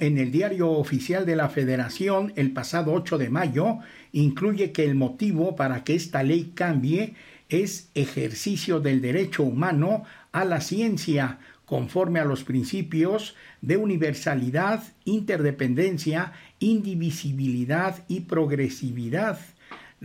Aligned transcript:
en 0.00 0.16
el 0.16 0.32
Diario 0.32 0.70
Oficial 0.70 1.26
de 1.26 1.36
la 1.36 1.50
Federación 1.50 2.32
el 2.34 2.52
pasado 2.52 2.94
8 2.94 3.18
de 3.18 3.28
mayo, 3.28 3.78
incluye 4.12 4.72
que 4.72 4.84
el 4.84 4.94
motivo 4.94 5.54
para 5.54 5.84
que 5.84 5.94
esta 5.94 6.22
ley 6.22 6.52
cambie 6.54 7.14
es 7.50 7.90
ejercicio 7.94 8.80
del 8.80 9.02
derecho 9.02 9.42
humano 9.42 10.04
a 10.32 10.46
la 10.46 10.62
ciencia, 10.62 11.40
conforme 11.66 12.20
a 12.20 12.24
los 12.24 12.42
principios 12.42 13.34
de 13.60 13.76
universalidad, 13.76 14.82
interdependencia, 15.04 16.32
indivisibilidad 16.58 18.02
y 18.08 18.20
progresividad. 18.20 19.38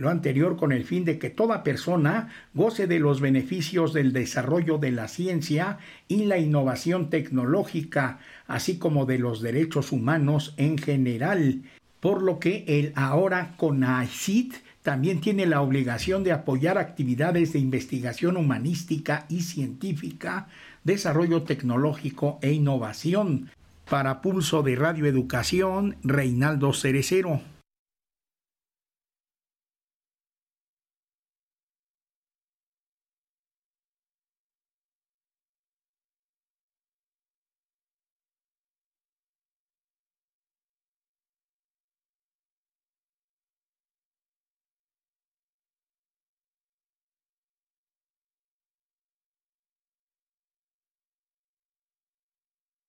Lo 0.00 0.08
anterior 0.08 0.56
con 0.56 0.72
el 0.72 0.84
fin 0.84 1.04
de 1.04 1.18
que 1.18 1.28
toda 1.28 1.62
persona 1.62 2.30
goce 2.54 2.86
de 2.86 2.98
los 2.98 3.20
beneficios 3.20 3.92
del 3.92 4.14
desarrollo 4.14 4.78
de 4.78 4.92
la 4.92 5.08
ciencia 5.08 5.76
y 6.08 6.24
la 6.24 6.38
innovación 6.38 7.10
tecnológica, 7.10 8.18
así 8.46 8.78
como 8.78 9.04
de 9.04 9.18
los 9.18 9.42
derechos 9.42 9.92
humanos 9.92 10.54
en 10.56 10.78
general, 10.78 11.64
por 12.00 12.22
lo 12.22 12.38
que 12.38 12.64
el 12.66 12.94
ahora 12.96 13.52
CONACYT 13.58 14.54
también 14.80 15.20
tiene 15.20 15.44
la 15.44 15.60
obligación 15.60 16.24
de 16.24 16.32
apoyar 16.32 16.78
actividades 16.78 17.52
de 17.52 17.58
investigación 17.58 18.38
humanística 18.38 19.26
y 19.28 19.42
científica, 19.42 20.48
desarrollo 20.82 21.42
tecnológico 21.42 22.38
e 22.40 22.52
innovación. 22.52 23.50
Para 23.90 24.22
Pulso 24.22 24.62
de 24.62 24.76
Radioeducación, 24.76 25.96
Reinaldo 26.02 26.72
Cerecero. 26.72 27.42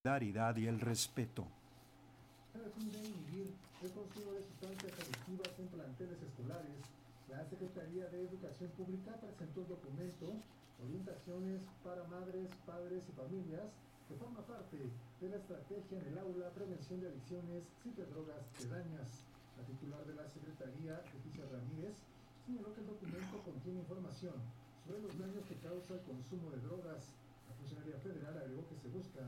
Solidaridad 0.03 0.57
y 0.57 0.65
el 0.65 0.79
respeto. 0.79 1.45
el 2.57 2.61
de 2.65 3.45
el 3.85 4.43
sustancias 4.43 4.93
adictivas 4.97 5.53
en 5.59 5.67
planteles 5.67 6.17
escolares, 6.23 6.81
la 7.29 7.45
Secretaría 7.45 8.09
de 8.09 8.25
Educación 8.25 8.71
Pública 8.71 9.13
presentó 9.21 9.61
un 9.61 9.69
documento, 9.69 10.25
Orientaciones 10.81 11.61
para 11.85 12.01
Madres, 12.09 12.49
Padres 12.65 13.03
y 13.05 13.13
Familias, 13.13 13.69
que 14.09 14.17
forma 14.17 14.41
parte 14.41 14.89
de 15.21 15.29
la 15.29 15.37
estrategia 15.37 15.99
en 16.01 16.07
el 16.09 16.17
aula 16.17 16.49
Prevención 16.49 16.99
de 16.99 17.09
Adicciones, 17.13 17.61
drogas 18.09 18.41
dañas. 18.73 19.21
La 19.53 19.63
titular 19.69 20.01
de 20.09 20.17
la 20.17 20.25
Secretaría, 20.25 20.97
Leticia 21.13 21.45
Ramírez, 21.45 22.01
señaló 22.49 22.73
que 22.73 22.81
el 22.81 22.89
documento 22.89 23.37
contiene 23.45 23.85
información 23.85 24.33
sobre 24.81 25.05
los 25.05 25.13
daños 25.13 25.45
que 25.45 25.61
causa 25.61 25.93
el 25.93 26.01
consumo 26.09 26.49
de 26.49 26.57
drogas. 26.65 27.13
La 27.45 27.53
funcionaria 27.53 28.01
federal 28.01 28.33
agregó 28.33 28.65
que 28.65 28.81
se 28.81 28.89
busca 28.89 29.21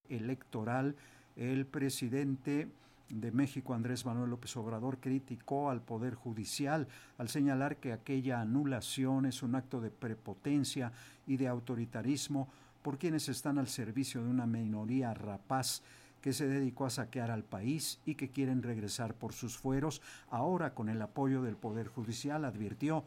electoral, 0.08 0.96
el 1.36 1.66
presidente 1.66 2.68
de 3.08 3.30
México, 3.30 3.74
Andrés 3.74 4.04
Manuel 4.04 4.30
López 4.30 4.56
Obrador, 4.56 4.98
criticó 4.98 5.70
al 5.70 5.80
Poder 5.80 6.14
Judicial 6.14 6.88
al 7.18 7.28
señalar 7.28 7.76
que 7.76 7.92
aquella 7.92 8.40
anulación 8.40 9.26
es 9.26 9.42
un 9.42 9.54
acto 9.54 9.80
de 9.80 9.90
prepotencia 9.90 10.92
y 11.26 11.36
de 11.36 11.48
autoritarismo 11.48 12.48
por 12.82 12.98
quienes 12.98 13.28
están 13.28 13.58
al 13.58 13.68
servicio 13.68 14.22
de 14.22 14.30
una 14.30 14.46
minoría 14.46 15.14
rapaz 15.14 15.82
que 16.20 16.32
se 16.32 16.48
dedicó 16.48 16.86
a 16.86 16.90
saquear 16.90 17.30
al 17.30 17.44
país 17.44 18.00
y 18.04 18.16
que 18.16 18.30
quieren 18.30 18.62
regresar 18.62 19.14
por 19.14 19.32
sus 19.32 19.56
fueros, 19.56 20.02
ahora 20.30 20.74
con 20.74 20.88
el 20.88 21.00
apoyo 21.00 21.42
del 21.42 21.56
Poder 21.56 21.86
Judicial, 21.88 22.44
advirtió. 22.44 23.04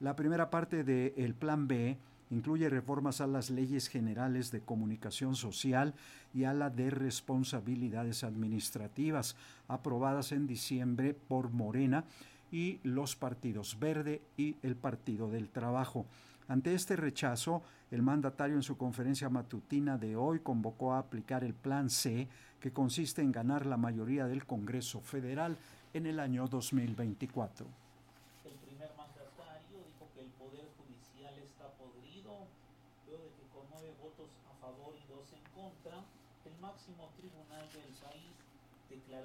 La 0.00 0.16
primera 0.16 0.48
parte 0.48 0.84
del 0.84 1.34
Plan 1.34 1.68
B 1.68 1.98
Incluye 2.30 2.68
reformas 2.68 3.20
a 3.20 3.26
las 3.26 3.50
leyes 3.50 3.88
generales 3.88 4.50
de 4.50 4.60
comunicación 4.60 5.36
social 5.36 5.94
y 6.34 6.44
a 6.44 6.52
la 6.52 6.70
de 6.70 6.90
responsabilidades 6.90 8.24
administrativas, 8.24 9.36
aprobadas 9.68 10.32
en 10.32 10.46
diciembre 10.46 11.14
por 11.14 11.50
Morena 11.50 12.04
y 12.50 12.80
los 12.82 13.16
partidos 13.16 13.78
Verde 13.78 14.22
y 14.36 14.56
el 14.62 14.76
Partido 14.76 15.30
del 15.30 15.48
Trabajo. 15.48 16.06
Ante 16.48 16.74
este 16.74 16.96
rechazo, 16.96 17.62
el 17.90 18.02
mandatario 18.02 18.56
en 18.56 18.62
su 18.62 18.76
conferencia 18.76 19.28
matutina 19.28 19.98
de 19.98 20.16
hoy 20.16 20.40
convocó 20.40 20.92
a 20.92 20.98
aplicar 20.98 21.44
el 21.44 21.54
Plan 21.54 21.90
C, 21.90 22.28
que 22.60 22.72
consiste 22.72 23.22
en 23.22 23.32
ganar 23.32 23.66
la 23.66 23.76
mayoría 23.76 24.26
del 24.26 24.46
Congreso 24.46 25.00
Federal 25.00 25.56
en 25.92 26.06
el 26.06 26.20
año 26.20 26.46
2024. 26.46 27.85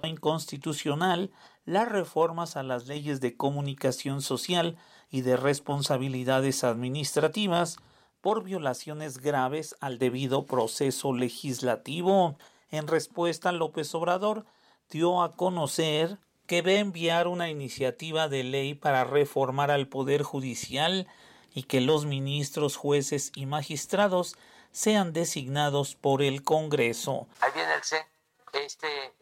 Inconstitucional 0.07 1.31
las 1.65 1.87
reformas 1.89 2.57
a 2.57 2.63
las 2.63 2.87
leyes 2.87 3.21
de 3.21 3.35
comunicación 3.35 4.21
social 4.21 4.77
y 5.09 5.21
de 5.21 5.37
responsabilidades 5.37 6.63
administrativas 6.63 7.77
por 8.21 8.43
violaciones 8.43 9.19
graves 9.19 9.75
al 9.79 9.97
debido 9.97 10.45
proceso 10.45 11.13
legislativo. 11.13 12.37
En 12.69 12.87
respuesta, 12.87 13.51
López 13.51 13.93
Obrador 13.95 14.45
dio 14.89 15.21
a 15.21 15.31
conocer 15.33 16.19
que 16.45 16.59
a 16.59 16.79
enviar 16.79 17.27
una 17.27 17.49
iniciativa 17.49 18.27
de 18.27 18.43
ley 18.43 18.73
para 18.73 19.03
reformar 19.03 19.71
al 19.71 19.87
Poder 19.87 20.21
Judicial 20.21 21.07
y 21.53 21.63
que 21.63 21.81
los 21.81 22.05
ministros, 22.05 22.75
jueces 22.75 23.31
y 23.35 23.45
magistrados 23.45 24.35
sean 24.71 25.13
designados 25.13 25.95
por 25.95 26.21
el 26.21 26.43
Congreso. 26.43 27.27
Ahí 27.41 27.51
viene 27.53 27.73
el 27.75 27.83
C. 27.83 28.07
Este 28.53 29.13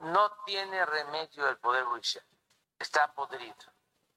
no 0.00 0.30
tiene 0.44 0.84
remedio 0.84 1.48
el 1.48 1.56
Poder 1.58 1.84
Judicial. 1.84 2.24
Está 2.78 3.12
podrido. 3.14 3.54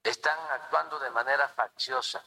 Están 0.04 0.38
actuando 0.52 1.00
de 1.00 1.10
manera 1.12 1.48
facciosa. 1.50 2.24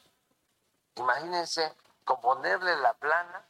Imagínense 0.97 1.75
componerle 2.05 2.77
la 2.77 2.95
plana 2.95 3.45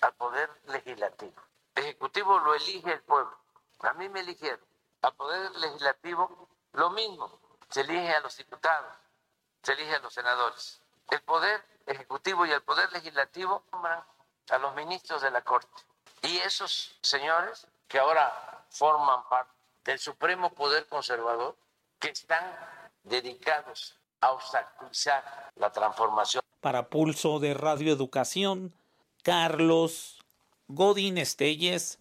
al 0.00 0.14
Poder 0.14 0.50
Legislativo. 0.66 1.42
Ejecutivo 1.74 2.38
lo 2.38 2.54
elige 2.54 2.92
el 2.92 3.02
pueblo. 3.02 3.36
A 3.80 3.92
mí 3.94 4.08
me 4.08 4.20
eligieron. 4.20 4.60
Al 5.02 5.14
Poder 5.14 5.50
Legislativo 5.56 6.48
lo 6.72 6.90
mismo. 6.90 7.40
Se 7.70 7.82
elige 7.82 8.14
a 8.14 8.20
los 8.20 8.36
diputados, 8.36 8.92
se 9.62 9.72
elige 9.72 9.94
a 9.94 9.98
los 9.98 10.14
senadores. 10.14 10.80
El 11.10 11.20
Poder 11.22 11.62
Ejecutivo 11.86 12.46
y 12.46 12.50
el 12.50 12.62
Poder 12.62 12.90
Legislativo 12.92 13.62
nombran 13.72 14.02
a 14.50 14.58
los 14.58 14.74
ministros 14.74 15.22
de 15.22 15.30
la 15.30 15.42
Corte. 15.42 15.82
Y 16.22 16.38
esos 16.38 16.96
señores 17.00 17.66
que 17.86 17.98
ahora 17.98 18.64
forman 18.70 19.20
parte 19.28 19.52
del 19.84 19.98
supremo 19.98 20.50
poder 20.50 20.86
conservador 20.86 21.56
que 21.98 22.10
están 22.10 22.44
dedicados 23.02 23.96
a 24.20 24.32
obstaculizar 24.32 25.52
la 25.56 25.70
transformación. 25.72 26.42
Para 26.60 26.88
Pulso 26.88 27.38
de 27.38 27.54
Radio 27.54 27.92
Educación, 27.92 28.74
Carlos 29.22 30.18
Godín 30.66 31.18
Estelles. 31.18 31.98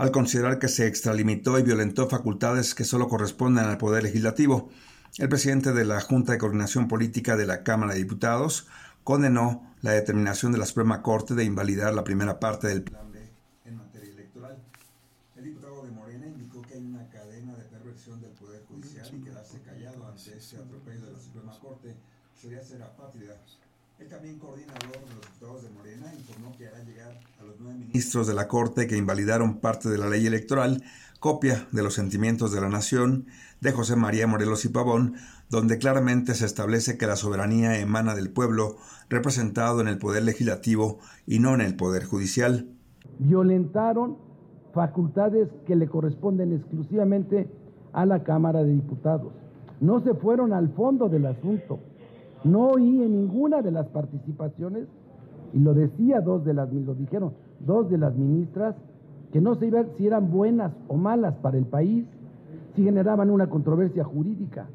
Al 0.00 0.12
considerar 0.12 0.58
que 0.58 0.68
se 0.68 0.86
extralimitó 0.86 1.58
y 1.58 1.62
violentó 1.62 2.08
facultades 2.08 2.74
que 2.74 2.84
solo 2.84 3.06
corresponden 3.06 3.66
al 3.66 3.76
Poder 3.76 4.02
Legislativo. 4.02 4.70
El 5.18 5.28
presidente 5.28 5.74
de 5.74 5.84
la 5.84 6.00
Junta 6.00 6.32
de 6.32 6.38
Coordinación 6.38 6.88
Política 6.88 7.36
de 7.36 7.44
la 7.44 7.62
Cámara 7.62 7.92
de 7.92 7.98
Diputados 7.98 8.66
condenó 9.04 9.74
la 9.82 9.92
determinación 9.92 10.52
de 10.52 10.58
la 10.58 10.64
Suprema 10.64 11.02
Corte 11.02 11.34
de 11.34 11.44
invalidar 11.44 11.92
la 11.92 12.02
primera 12.02 12.40
parte 12.40 12.68
del 12.68 12.82
Plan 12.82 13.12
B 13.12 13.20
en 13.66 13.76
materia 13.76 14.10
electoral. 14.10 14.56
El 15.36 15.44
diputado 15.44 15.82
de 15.82 15.90
Morena 15.90 16.26
indicó 16.28 16.62
que 16.62 16.76
hay 16.76 16.82
una 16.86 17.06
cadena 17.10 17.54
de 17.56 17.64
perversión 17.64 18.22
del 18.22 18.30
Poder 18.30 18.64
Judicial 18.68 19.06
y 19.14 19.22
quedarse 19.22 19.60
callado 19.60 20.08
ante 20.08 20.38
ese 20.38 20.56
atropello 20.56 21.04
de 21.04 21.12
la 21.12 21.20
Suprema 21.20 21.52
Corte 21.58 21.94
sería 22.40 22.64
ser 22.64 22.82
apátrida. 22.82 23.36
El 23.98 24.08
también 24.08 24.38
coordinador 24.38 24.80
de 24.80 25.14
los 25.14 25.20
diputados 25.20 25.62
de 25.62 25.68
Morena 25.68 26.10
informó 26.14 26.56
que 26.56 26.68
hará 26.68 26.82
llegar 26.84 27.20
a 27.38 27.44
los 27.44 27.56
nueve 27.58 27.59
ministros 27.78 28.26
de 28.26 28.34
la 28.34 28.48
Corte 28.48 28.86
que 28.86 28.96
invalidaron 28.96 29.58
parte 29.58 29.88
de 29.88 29.98
la 29.98 30.08
ley 30.08 30.26
electoral 30.26 30.82
copia 31.18 31.66
de 31.70 31.82
los 31.82 31.94
sentimientos 31.94 32.52
de 32.52 32.60
la 32.60 32.68
nación 32.68 33.26
de 33.60 33.72
José 33.72 33.94
María 33.94 34.26
Morelos 34.26 34.64
y 34.64 34.68
Pavón, 34.70 35.14
donde 35.50 35.78
claramente 35.78 36.34
se 36.34 36.46
establece 36.46 36.96
que 36.96 37.06
la 37.06 37.16
soberanía 37.16 37.78
emana 37.78 38.14
del 38.14 38.30
pueblo 38.30 38.76
representado 39.10 39.80
en 39.80 39.88
el 39.88 39.98
poder 39.98 40.22
legislativo 40.22 40.98
y 41.26 41.38
no 41.38 41.54
en 41.54 41.60
el 41.60 41.76
poder 41.76 42.04
judicial. 42.04 42.68
Violentaron 43.18 44.16
facultades 44.72 45.48
que 45.66 45.76
le 45.76 45.88
corresponden 45.88 46.54
exclusivamente 46.54 47.50
a 47.92 48.06
la 48.06 48.22
Cámara 48.24 48.62
de 48.62 48.72
Diputados. 48.72 49.32
No 49.80 50.02
se 50.02 50.14
fueron 50.14 50.52
al 50.52 50.72
fondo 50.74 51.08
del 51.08 51.26
asunto 51.26 51.80
no 52.44 52.68
oí 52.68 53.02
en 53.02 53.12
ninguna 53.12 53.60
de 53.60 53.70
las 53.70 53.86
participaciones, 53.88 54.86
y 55.52 55.58
lo 55.58 55.74
decía 55.74 56.20
dos 56.20 56.44
de 56.44 56.54
las, 56.54 56.72
lo 56.72 56.94
dijeron 56.94 57.32
dos 57.60 57.90
de 57.90 57.98
las 57.98 58.14
ministras, 58.16 58.74
que 59.32 59.40
no 59.40 59.54
se 59.54 59.66
iba 59.66 59.84
si 59.96 60.06
eran 60.06 60.30
buenas 60.30 60.72
o 60.88 60.96
malas 60.96 61.34
para 61.36 61.58
el 61.58 61.66
país, 61.66 62.04
si 62.74 62.84
generaban 62.84 63.30
una 63.30 63.48
controversia 63.48 64.04
jurídica. 64.04 64.68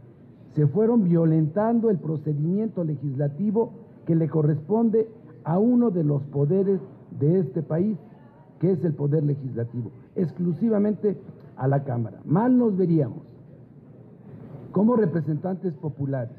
Se 0.53 0.67
fueron 0.67 1.03
violentando 1.03 1.89
el 1.89 1.97
procedimiento 1.97 2.83
legislativo 2.83 3.73
que 4.05 4.15
le 4.15 4.29
corresponde 4.29 5.09
a 5.43 5.59
uno 5.59 5.91
de 5.91 6.03
los 6.03 6.23
poderes 6.23 6.79
de 7.19 7.39
este 7.39 7.61
país, 7.61 7.97
que 8.59 8.71
es 8.71 8.83
el 8.85 8.93
poder 8.93 9.23
legislativo, 9.23 9.91
exclusivamente 10.15 11.17
a 11.57 11.67
la 11.67 11.83
Cámara. 11.83 12.19
Mal 12.25 12.57
nos 12.57 12.77
veríamos 12.77 13.23
como 14.71 14.95
representantes 14.95 15.73
populares 15.73 16.35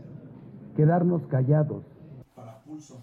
quedarnos 0.75 1.27
callados. 1.27 1.83
Para 2.35 2.63
Pulso 2.63 3.01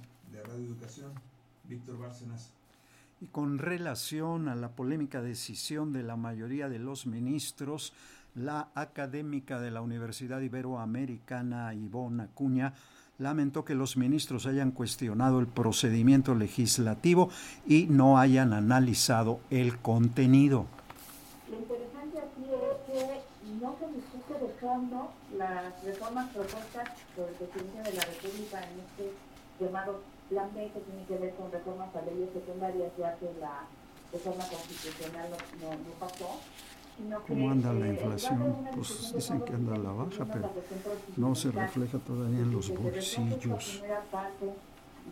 Víctor 1.74 1.98
Bárcenas. 1.98 2.52
Y 3.22 3.28
con 3.28 3.58
relación 3.58 4.48
a 4.48 4.56
la 4.56 4.70
polémica 4.70 5.22
decisión 5.22 5.92
de 5.94 6.04
la 6.04 6.16
mayoría 6.16 6.70
de 6.70 6.80
los 6.80 7.06
ministros, 7.08 7.94
la 8.36 8.70
académica 8.76 9.60
de 9.60 9.72
la 9.72 9.82
Universidad 9.82 10.42
Iberoamericana, 10.42 11.74
Ivona 11.74 12.26
Acuña, 12.26 12.74
lamentó 13.18 13.64
que 13.64 13.76
los 13.76 13.98
ministros 13.98 14.46
hayan 14.46 14.72
cuestionado 14.72 15.40
el 15.40 15.48
procedimiento 15.48 16.36
legislativo 16.36 17.30
y 17.66 17.86
no 17.86 18.18
hayan 18.20 18.54
analizado 18.54 19.40
el 19.50 19.78
contenido. 19.80 20.66
Lo 21.50 21.58
interesante 21.58 22.20
aquí 22.20 22.44
es 22.52 22.92
que 22.92 23.22
no 23.62 23.76
se 23.80 23.88
discute 23.96 24.46
de 24.46 24.54
fondo 24.60 25.12
las 25.38 25.84
reformas 25.84 26.30
propuestas 26.30 26.90
por 27.16 27.30
el 27.30 27.36
presidente 27.36 27.90
de 27.90 27.98
la 27.98 28.04
República 28.04 28.60
en 28.60 28.80
este 28.80 29.14
llamado 29.64 30.13
Plan 30.30 30.50
B, 30.54 30.72
que 30.74 30.80
tiene 30.80 31.06
que 31.06 31.18
ver 31.18 31.36
con 31.36 31.52
reformas 31.52 31.96
a 31.96 32.02
leyes 32.02 32.30
secundarias, 32.34 32.92
ya 32.98 33.16
que 33.18 33.30
la 33.40 33.66
reforma 34.12 34.44
constitucional 34.48 35.30
no, 35.62 35.70
no, 35.70 35.94
pasó. 36.00 36.40
¿Cómo 37.28 37.52
anda 37.52 37.74
la 37.74 37.88
eh, 37.88 37.90
inflación? 37.90 38.68
Pues 38.76 39.14
dicen 39.16 39.42
que 39.42 39.54
anda 39.54 39.76
a 39.76 39.80
la 39.80 39.92
baja, 39.92 40.26
pero 40.26 40.52
no 41.18 41.36
se 41.36 41.52
refleja 41.52 41.98
todavía 42.00 42.40
en 42.40 42.52
los 42.52 42.70
bolsillos 42.70 43.82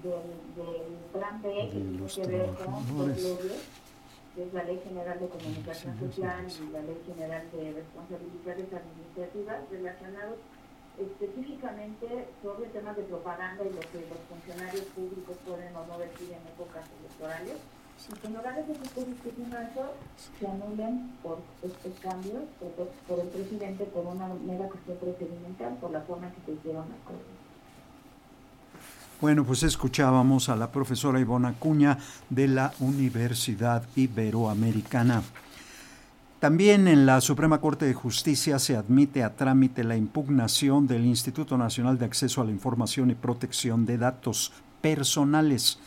de 0.03 0.15
los 2.00 2.15
trabajadores 2.15 3.38
que 4.36 4.44
es 4.44 4.53
la 4.53 4.63
Ley 4.63 4.80
General 4.84 5.20
de 5.20 5.27
Comunicación 5.27 6.00
Social 6.00 6.48
y 6.48 6.72
la 6.72 6.82
Ley 6.82 6.98
General 7.06 7.44
de 7.51 7.74
Responsabilidades 7.74 8.74
Administrativas, 8.74 9.70
relacionados 9.70 10.38
específicamente 11.01 12.29
sobre 12.41 12.70
temas 12.70 12.96
de 12.96 13.03
propaganda 13.03 13.63
y 13.63 13.74
lo 13.74 13.81
que 13.81 14.05
los 14.05 14.22
funcionarios 14.29 14.86
públicos 14.93 15.36
pueden 15.46 15.75
o 15.75 15.86
no 15.86 15.98
decir 15.98 16.29
en 16.29 16.41
épocas 16.48 16.86
electorales. 17.00 17.58
Y 18.01 18.13
que 18.20 18.29
lugar 18.29 18.55
de 18.55 18.74
esté 18.74 19.05
discutiendo 19.05 19.58
eso, 19.60 19.93
se 20.39 20.48
anulen 20.48 21.12
por 21.22 21.39
estos 21.62 21.93
cambios 22.01 22.43
por, 22.60 22.88
por 23.08 23.20
el 23.20 23.27
presidente 23.27 23.86
por 23.86 24.05
una 24.05 24.27
mera 24.27 24.67
cuestión 24.67 24.98
procedimental, 24.98 25.75
por 25.75 25.91
la 25.91 26.01
forma 26.01 26.27
en 26.27 26.34
que 26.34 26.41
se 26.46 26.51
hicieron 26.53 26.89
las 26.89 27.00
cosas. 27.05 27.41
Bueno, 29.22 29.46
pues 29.46 29.62
escuchábamos 29.62 30.50
a 30.50 30.55
la 30.55 30.72
profesora 30.72 31.20
Ivona 31.20 31.53
Cuña 31.53 32.00
de 32.27 32.48
la 32.48 32.74
Universidad 32.79 33.84
Iberoamericana. 33.96 35.22
También 36.41 36.88
en 36.88 37.05
la 37.05 37.21
Suprema 37.21 37.62
Corte 37.62 37.86
de 37.86 37.93
Justicia 37.93 38.57
se 38.57 38.75
admite 38.75 39.24
a 39.24 39.36
trámite 39.36 39.83
la 39.83 39.95
impugnación 39.95 40.88
del 40.88 41.05
Instituto 41.05 41.55
Nacional 41.55 42.00
de 42.00 42.05
Acceso 42.05 42.41
a 42.41 42.45
la 42.45 42.50
Información 42.50 43.12
y 43.12 43.13
Protección 43.13 43.86
de 43.86 44.00
Datos 44.00 44.51
Personales 44.81 45.77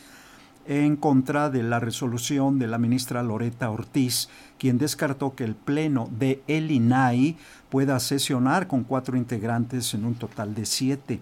en 0.64 0.94
contra 0.94 1.50
de 1.50 1.64
la 1.64 1.80
resolución 1.80 2.60
de 2.60 2.68
la 2.68 2.78
ministra 2.78 3.24
Loreta 3.24 3.68
Ortiz, 3.68 4.28
quien 4.56 4.78
descartó 4.78 5.34
que 5.34 5.42
el 5.42 5.56
Pleno 5.56 6.08
de 6.16 6.40
el 6.46 6.70
INAI 6.70 7.36
pueda 7.68 7.98
sesionar 7.98 8.68
con 8.68 8.84
cuatro 8.84 9.16
integrantes 9.16 9.92
en 9.92 10.04
un 10.04 10.14
total 10.14 10.54
de 10.54 10.66
siete. 10.66 11.18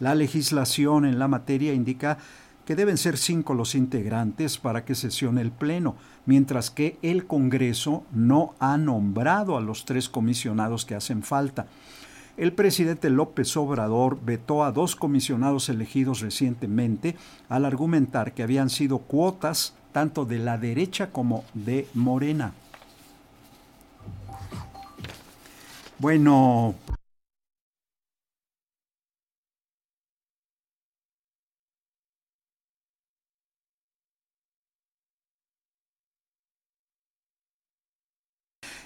La 0.00 0.14
legislación 0.14 1.04
en 1.04 1.18
la 1.18 1.28
materia 1.28 1.74
indica 1.74 2.16
que 2.64 2.76
deben 2.76 2.96
ser 2.96 3.16
cinco 3.16 3.54
los 3.54 3.74
integrantes 3.74 4.58
para 4.58 4.84
que 4.84 4.94
sesione 4.94 5.40
el 5.40 5.50
Pleno, 5.50 5.96
mientras 6.26 6.70
que 6.70 6.98
el 7.02 7.26
Congreso 7.26 8.04
no 8.12 8.54
ha 8.58 8.76
nombrado 8.76 9.56
a 9.56 9.60
los 9.60 9.84
tres 9.84 10.08
comisionados 10.08 10.84
que 10.84 10.94
hacen 10.94 11.22
falta. 11.22 11.66
El 12.36 12.52
presidente 12.52 13.10
López 13.10 13.56
Obrador 13.56 14.18
vetó 14.24 14.64
a 14.64 14.72
dos 14.72 14.96
comisionados 14.96 15.68
elegidos 15.68 16.20
recientemente 16.20 17.16
al 17.48 17.64
argumentar 17.66 18.32
que 18.32 18.42
habían 18.42 18.70
sido 18.70 18.98
cuotas 18.98 19.74
tanto 19.92 20.24
de 20.24 20.38
la 20.38 20.56
derecha 20.56 21.10
como 21.10 21.44
de 21.52 21.86
Morena. 21.92 22.54
Bueno, 25.98 26.74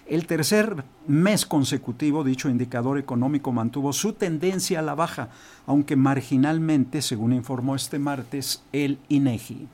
El 0.06 0.28
tercer 0.28 0.84
mes 1.08 1.46
consecutivo, 1.46 2.22
dicho 2.22 2.48
indicador 2.48 2.96
económico 2.96 3.50
mantuvo 3.50 3.92
su 3.92 4.12
tendencia 4.12 4.78
a 4.78 4.82
la 4.82 4.94
baja, 4.94 5.30
aunque 5.66 5.96
marginalmente, 5.96 7.02
según 7.02 7.32
informó 7.32 7.74
este 7.74 7.98
martes 7.98 8.62
el 8.72 8.98
INEGI. 9.08 9.66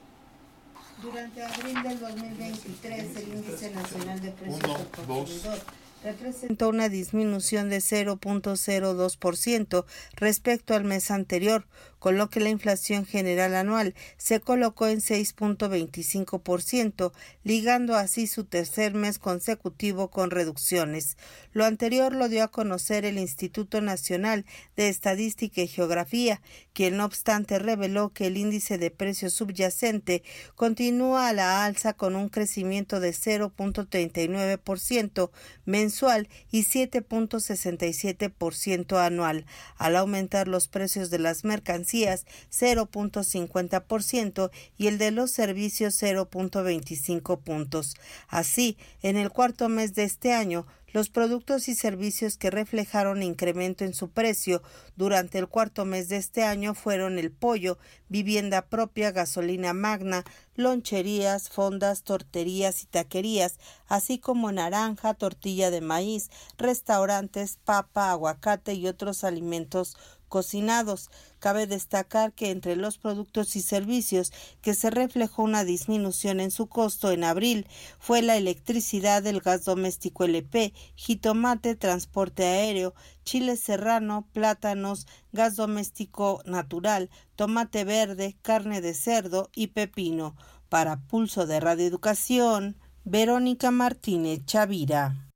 Durante 1.03 1.43
abril 1.43 1.83
del 1.83 2.01
2023, 2.01 3.17
el 3.17 3.29
índice 3.29 3.73
nacional 3.73 4.21
de 4.21 4.31
precios 4.31 4.61
del 4.61 5.07
consumidor 5.07 5.59
representó 6.03 6.71
una 6.71 6.89
disminución 6.89 7.69
de 7.69 7.79
0.02% 7.79 9.85
respecto 10.17 10.75
al 10.75 10.85
mes 10.85 11.11
anterior, 11.11 11.67
con 12.03 12.19
lo 12.19 12.29
que 12.31 12.41
la 12.41 12.49
inflación 12.49 13.07
general 13.07 13.55
anual 13.55 13.95
se 14.17 14.41
colocó 14.41 14.89
en 14.89 14.99
6.25%, 14.99 17.13
ligando 17.45 17.95
así 17.95 18.27
su 18.27 18.43
tercer 18.43 18.95
mes 18.95 19.21
consecutivo 19.21 20.11
con 20.11 20.33
reducciones. 20.33 21.17
Lo 21.53 21.65
anterior 21.65 22.13
lo 22.13 22.29
dio 22.29 22.43
a 22.43 22.49
conocer 22.49 23.05
el 23.05 23.19
Instituto 23.19 23.81
Nacional 23.81 24.45
de 24.75 24.89
Estadística 24.89 25.63
y 25.63 25.69
Geografía, 25.69 26.43
quien 26.73 26.97
no 26.97 27.05
obstante 27.05 27.61
reveló 27.61 28.13
que 28.13 28.27
el 28.27 28.37
índice 28.37 28.79
de 28.79 28.91
precios 28.91 29.35
subyacente 29.35 30.25
continúa 30.57 31.29
a 31.29 31.33
la 31.33 31.65
alza 31.65 31.93
con 31.93 32.17
un 32.17 32.31
crecimiento 32.31 32.99
de 32.99 33.11
0.39% 33.11 35.31
mensual 35.67 36.29
y 36.51 36.65
7.67% 36.65 38.99
anual, 38.99 39.47
al 39.77 39.95
aumentar 39.95 40.49
los 40.49 40.67
precios 40.67 41.09
de 41.09 41.21
las 41.21 41.45
mercancías 41.45 41.92
0.50% 41.93 44.51
y 44.77 44.87
el 44.87 44.99
de 44.99 45.11
los 45.11 45.31
servicios 45.31 46.03
0.25 46.03 47.41
puntos. 47.41 47.95
Así, 48.29 48.77
en 49.03 49.17
el 49.17 49.31
cuarto 49.31 49.69
mes 49.69 49.95
de 49.95 50.05
este 50.05 50.33
año, 50.33 50.67
los 50.93 51.09
productos 51.09 51.69
y 51.69 51.75
servicios 51.75 52.37
que 52.37 52.51
reflejaron 52.51 53.23
incremento 53.23 53.85
en 53.85 53.95
su 53.95 54.11
precio 54.11 54.63
durante 54.95 55.39
el 55.39 55.49
cuarto 55.49 55.87
mes 55.87 56.11
de 56.11 56.19
este 56.19 56.45
año 56.45 56.75
fueron 56.75 57.19
el 57.19 57.33
pollo, 57.33 57.79
vivienda 58.11 58.67
propia, 58.67 59.11
gasolina 59.11 59.73
magna, 59.73 60.23
loncherías, 60.55 61.49
fondas, 61.49 62.03
torterías 62.03 62.83
y 62.83 62.87
taquerías, 62.87 63.59
así 63.89 64.19
como 64.19 64.53
naranja, 64.53 65.15
tortilla 65.15 65.71
de 65.71 65.81
maíz, 65.81 66.31
restaurantes, 66.59 67.59
papa, 67.65 68.11
aguacate 68.11 68.75
y 68.75 68.87
otros 68.87 69.25
alimentos 69.25 69.97
cocinados. 70.33 71.11
Cabe 71.41 71.67
destacar 71.67 72.33
que 72.33 72.51
entre 72.51 72.75
los 72.75 72.97
productos 72.97 73.55
y 73.55 73.61
servicios 73.61 74.33
que 74.63 74.73
se 74.73 74.89
reflejó 74.89 75.43
una 75.43 75.63
disminución 75.63 76.41
en 76.41 76.51
su 76.51 76.69
costo 76.69 77.13
en 77.13 77.23
abril 77.23 77.67
fue 77.99 78.23
la 78.23 78.39
electricidad, 78.39 79.27
el 79.27 79.41
gas 79.41 79.67
doméstico 79.67 80.25
LP, 80.25 80.73
jitomate, 80.95 81.75
transporte 81.75 82.45
aéreo, 82.45 82.95
chile 83.25 83.59
serrano, 83.59 84.27
plátanos, 84.33 85.07
gas 85.33 85.55
doméstico 85.57 86.41
natural, 86.47 87.11
tomate 87.37 87.85
verde, 87.85 88.35
carne 88.41 88.81
de 88.81 88.95
cerdo 88.95 89.51
y 89.55 89.67
pepino. 89.67 90.35
Para 90.71 90.97
Pulso 90.97 91.47
de 91.47 91.61
Radioeducación, 91.61 92.79
Verónica 93.05 93.71
Martínez 93.71 94.47
Chavira 94.47 95.32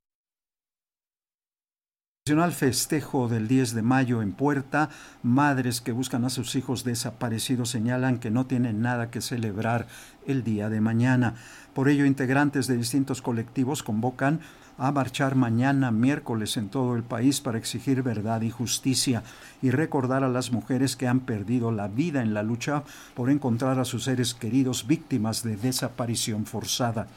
festejo 2.51 3.29
del 3.29 3.47
10 3.47 3.73
de 3.73 3.81
mayo 3.81 4.21
en 4.21 4.33
Puerta, 4.33 4.89
madres 5.23 5.79
que 5.79 5.93
buscan 5.93 6.25
a 6.25 6.29
sus 6.29 6.55
hijos 6.55 6.83
desaparecidos 6.83 7.69
señalan 7.69 8.19
que 8.19 8.31
no 8.31 8.45
tienen 8.45 8.81
nada 8.81 9.09
que 9.09 9.21
celebrar 9.21 9.87
el 10.25 10.43
día 10.43 10.69
de 10.69 10.81
mañana. 10.81 11.35
Por 11.73 11.87
ello, 11.87 12.05
integrantes 12.05 12.67
de 12.67 12.75
distintos 12.75 13.21
colectivos 13.21 13.81
convocan 13.81 14.41
a 14.77 14.91
marchar 14.91 15.35
mañana 15.35 15.91
miércoles 15.91 16.57
en 16.57 16.67
todo 16.67 16.95
el 16.95 17.03
país 17.03 17.39
para 17.39 17.57
exigir 17.57 18.03
verdad 18.03 18.41
y 18.41 18.51
justicia 18.51 19.23
y 19.61 19.71
recordar 19.71 20.23
a 20.23 20.29
las 20.29 20.51
mujeres 20.51 20.97
que 20.97 21.07
han 21.07 21.21
perdido 21.21 21.71
la 21.71 21.87
vida 21.87 22.21
en 22.21 22.33
la 22.33 22.43
lucha 22.43 22.83
por 23.15 23.29
encontrar 23.29 23.79
a 23.79 23.85
sus 23.85 24.03
seres 24.03 24.33
queridos 24.33 24.85
víctimas 24.85 25.43
de 25.43 25.55
desaparición 25.55 26.45
forzada. 26.45 27.07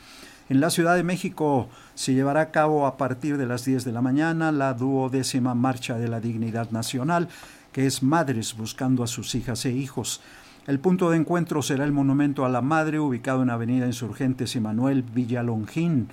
En 0.51 0.59
la 0.61 0.71
Ciudad 0.71 0.97
de 0.97 1.05
México 1.05 1.69
se 1.95 2.13
llevará 2.13 2.41
a 2.41 2.51
cabo 2.51 2.89
a 2.89 2.97
partir 2.97 3.39
de 3.39 3.47
las 3.47 3.65
10 3.65 3.85
de 3.85 3.93
la 3.93 4.03
mañana 4.03 4.51
la 4.51 4.75
duodécima 4.75 5.55
Marcha 5.55 5.97
de 5.97 6.09
la 6.09 6.19
Dignidad 6.19 6.73
Nacional, 6.73 7.29
que 7.71 7.87
es 7.87 8.03
Madres 8.03 8.57
buscando 8.57 9.05
a 9.05 9.07
sus 9.07 9.37
hijas 9.37 9.65
e 9.65 9.71
hijos. 9.71 10.21
El 10.67 10.81
punto 10.81 11.09
de 11.09 11.19
encuentro 11.19 11.63
será 11.63 11.85
el 11.85 11.93
Monumento 11.93 12.45
a 12.45 12.49
la 12.49 12.63
Madre, 12.63 12.99
ubicado 12.99 13.45
en 13.45 13.51
Avenida 13.51 13.87
Insurgentes 13.87 14.57
y 14.57 14.61
Manuel 14.61 15.05
Villalongín, 15.05 16.09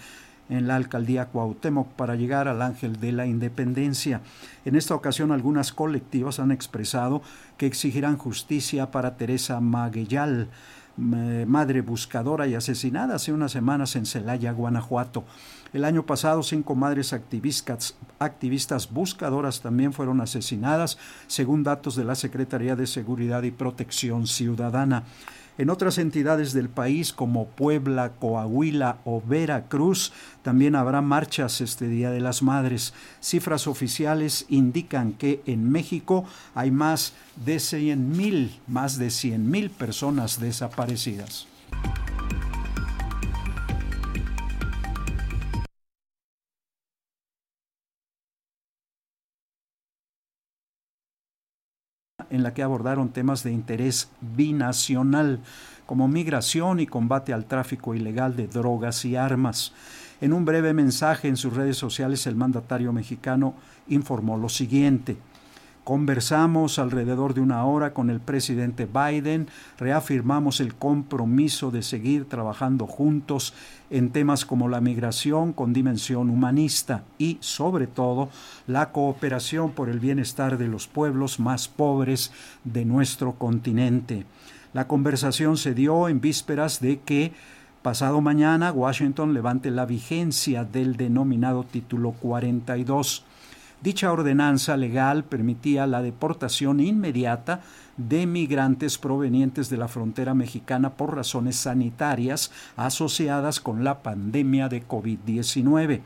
en 0.49 0.67
la 0.67 0.75
alcaldía 0.75 1.25
Cuauhtémoc, 1.25 1.87
para 1.93 2.13
llegar 2.13 2.47
al 2.47 2.61
Ángel 2.61 2.99
de 2.99 3.13
la 3.13 3.25
Independencia. 3.25 4.21
En 4.65 4.75
esta 4.75 4.93
ocasión, 4.93 5.31
algunas 5.31 5.73
colectivas 5.73 6.39
han 6.39 6.51
expresado 6.51 7.23
que 7.57 7.65
exigirán 7.65 8.17
justicia 8.17 8.91
para 8.91 9.17
Teresa 9.17 9.59
Maguellal 9.61 10.49
madre 10.97 11.81
buscadora 11.81 12.47
y 12.47 12.55
asesinada 12.55 13.15
hace 13.15 13.31
unas 13.31 13.51
semanas 13.51 13.95
en 13.95 14.05
Celaya, 14.05 14.51
Guanajuato. 14.51 15.23
El 15.73 15.85
año 15.85 16.05
pasado, 16.05 16.43
cinco 16.43 16.75
madres 16.75 17.13
activistas, 17.13 17.93
buscadoras 18.91 19.61
también 19.61 19.93
fueron 19.93 20.21
asesinadas, 20.21 20.97
según 21.27 21.63
datos 21.63 21.95
de 21.95 22.05
la 22.05 22.15
Secretaría 22.15 22.75
de 22.75 22.87
Seguridad 22.87 23.43
y 23.43 23.51
Protección 23.51 24.27
Ciudadana. 24.27 25.03
En 25.57 25.71
otras 25.71 25.97
entidades 25.97 26.53
del 26.53 26.69
país 26.69 27.13
como 27.13 27.47
Puebla, 27.47 28.11
Coahuila 28.19 28.99
o 29.05 29.21
Veracruz 29.25 30.13
también 30.43 30.75
habrá 30.75 31.01
marchas 31.01 31.61
este 31.61 31.87
Día 31.87 32.11
de 32.11 32.19
las 32.19 32.43
Madres. 32.43 32.93
Cifras 33.21 33.65
oficiales 33.65 34.45
indican 34.49 35.13
que 35.13 35.41
en 35.47 35.71
México 35.71 36.25
hay 36.53 36.69
más 36.69 37.13
de 37.43 37.59
100 37.59 38.15
mil, 38.15 38.59
más 38.67 38.99
de 38.99 39.09
100 39.09 39.49
mil 39.49 39.71
personas 39.71 40.39
desaparecidas. 40.39 41.47
En 52.29 52.43
la 52.43 52.53
que 52.53 52.63
abordaron 52.63 53.09
temas 53.09 53.43
de 53.43 53.51
interés 53.51 54.09
binacional, 54.21 55.39
como 55.85 56.07
migración 56.07 56.79
y 56.79 56.87
combate 56.87 57.33
al 57.33 57.45
tráfico 57.45 57.95
ilegal 57.95 58.35
de 58.35 58.47
drogas 58.47 59.05
y 59.05 59.15
armas. 59.15 59.73
En 60.19 60.33
un 60.33 60.45
breve 60.45 60.73
mensaje 60.73 61.27
en 61.27 61.37
sus 61.37 61.53
redes 61.53 61.77
sociales, 61.77 62.25
el 62.27 62.35
mandatario 62.35 62.91
mexicano 62.91 63.53
informó 63.87 64.37
lo 64.37 64.49
siguiente. 64.49 65.17
Conversamos 65.87 66.79
alrededor 66.79 67.33
de 67.33 67.39
una 67.39 67.63
hora 67.63 67.93
con 67.93 68.09
el 68.09 68.19
presidente 68.19 68.85
Biden, 68.85 69.47
reafirmamos 69.79 70.59
el 70.59 70.75
compromiso 70.75 71.71
de 71.71 71.81
seguir 71.81 72.27
trabajando 72.27 72.87
juntos 72.87 73.53
en 73.89 74.09
temas 74.09 74.43
como 74.43 74.67
la 74.67 74.81
migración 74.81 75.53
con 75.53 75.71
dimensión 75.71 76.29
humanista 76.29 77.05
y, 77.17 77.37
sobre 77.39 77.87
todo, 77.87 78.27
la 78.67 78.91
cooperación 78.91 79.71
por 79.71 79.87
el 79.87 80.01
bienestar 80.01 80.57
de 80.57 80.67
los 80.67 80.87
pueblos 80.87 81.39
más 81.39 81.69
pobres 81.69 82.33
de 82.65 82.83
nuestro 82.83 83.35
continente. 83.35 84.25
La 84.73 84.89
conversación 84.89 85.55
se 85.55 85.73
dio 85.73 86.09
en 86.09 86.19
vísperas 86.19 86.81
de 86.81 86.99
que 86.99 87.31
pasado 87.81 88.19
mañana 88.19 88.73
Washington 88.73 89.33
levante 89.33 89.71
la 89.71 89.85
vigencia 89.85 90.65
del 90.65 90.97
denominado 90.97 91.63
título 91.63 92.11
42 92.11 93.23
Dicha 93.81 94.11
ordenanza 94.11 94.75
legal 94.75 95.23
permitía 95.23 95.85
la 95.85 96.01
deportación 96.01 96.79
inmediata 96.79 97.61
de 97.95 98.25
migrantes 98.25 98.97
provenientes 98.97 99.69
de 99.69 99.77
la 99.77 99.87
frontera 99.87 100.33
mexicana 100.33 100.91
por 100.93 101.15
razones 101.15 101.57
sanitarias 101.57 102.51
asociadas 102.75 103.59
con 103.59 103.83
la 103.83 104.01
pandemia 104.01 104.67
de 104.67 104.87
COVID-19. 104.87 106.01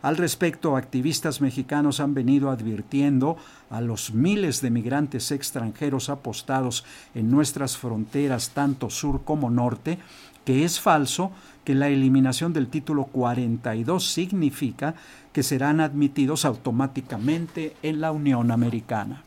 Al 0.00 0.16
respecto, 0.16 0.76
activistas 0.76 1.40
mexicanos 1.40 1.98
han 1.98 2.14
venido 2.14 2.50
advirtiendo 2.50 3.36
a 3.68 3.80
los 3.80 4.14
miles 4.14 4.60
de 4.60 4.70
migrantes 4.70 5.32
extranjeros 5.32 6.08
apostados 6.08 6.84
en 7.16 7.32
nuestras 7.32 7.76
fronteras, 7.76 8.50
tanto 8.50 8.90
sur 8.90 9.24
como 9.24 9.50
norte, 9.50 9.98
que 10.48 10.64
es 10.64 10.80
falso 10.80 11.30
que 11.62 11.74
la 11.74 11.90
eliminación 11.90 12.54
del 12.54 12.68
título 12.68 13.04
42 13.04 14.02
significa 14.02 14.94
que 15.30 15.42
serán 15.42 15.78
admitidos 15.78 16.46
automáticamente 16.46 17.76
en 17.82 18.00
la 18.00 18.12
Unión 18.12 18.50
Americana. 18.50 19.24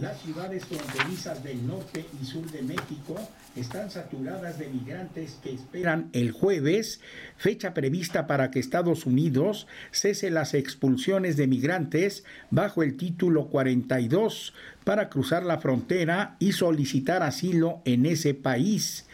Las 0.00 0.18
ciudades 0.22 0.64
fronterizas 0.64 1.44
del 1.44 1.66
norte 1.66 2.06
y 2.22 2.24
sur 2.24 2.50
de 2.52 2.62
México 2.62 3.16
están 3.54 3.90
saturadas 3.90 4.58
de 4.58 4.68
migrantes 4.68 5.38
que 5.42 5.52
esperan 5.52 6.08
el 6.14 6.30
jueves, 6.30 7.02
fecha 7.36 7.74
prevista 7.74 8.26
para 8.26 8.50
que 8.50 8.60
Estados 8.60 9.04
Unidos 9.04 9.66
cese 9.90 10.30
las 10.30 10.54
expulsiones 10.54 11.36
de 11.36 11.48
migrantes 11.48 12.24
bajo 12.50 12.82
el 12.82 12.96
título 12.96 13.48
42 13.48 14.54
para 14.84 15.10
cruzar 15.10 15.44
la 15.44 15.58
frontera 15.58 16.36
y 16.38 16.52
solicitar 16.52 17.22
asilo 17.22 17.82
en 17.84 18.06
ese 18.06 18.32
país. 18.32 19.04